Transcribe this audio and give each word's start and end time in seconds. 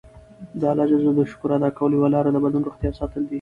د 0.59 0.61
الله 0.71 0.85
ج 0.89 0.93
د 1.17 1.21
شکر 1.31 1.49
ادا 1.57 1.69
کولو 1.77 1.95
یوه 1.97 2.09
لاره 2.13 2.29
د 2.31 2.37
بدن 2.45 2.61
روغتیا 2.67 2.91
ساتل 2.99 3.21
دي. 3.25 3.29